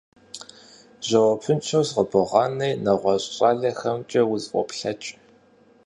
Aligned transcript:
Жэуапыншэу 1.07 1.83
сыкъыбогъанэри, 1.87 2.79
нэгъуэщӀ 2.83 3.31
щӀалэхэмкӀэ 3.35 4.21
усфӀоплъэкӀ. 4.31 5.09